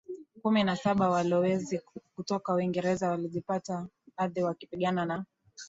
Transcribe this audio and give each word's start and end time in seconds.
kumi 0.41 0.63
na 0.63 0.75
Saba 0.75 1.09
Walowezi 1.09 1.81
kutoka 2.15 2.53
Uingereza 2.53 3.09
walijipatia 3.09 3.87
ardhi 4.17 4.43
wakipigana 4.43 5.05
na 5.05 5.25